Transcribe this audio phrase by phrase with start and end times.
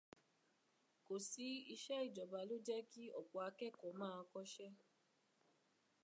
[1.05, 4.71] Kò sí iṣẹ́ ìjọba ló jẹ́ kí ọ̀pọ̀ akẹ́kọ̀ọ́ ma kọ́ṣẹ́.